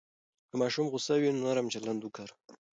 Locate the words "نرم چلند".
1.43-2.01